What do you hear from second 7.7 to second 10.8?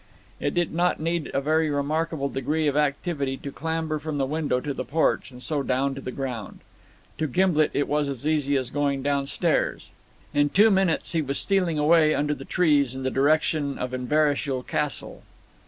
it was as easy as going downstairs. In two